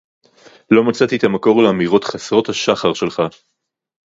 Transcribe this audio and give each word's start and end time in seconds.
לא 0.71 0.83
מצאתי 0.83 1.15
את 1.17 1.23
המקור 1.23 1.63
לאמירות 1.63 2.03
חסרות 2.03 2.49
השחר 2.49 2.93
שלך. 2.93 3.21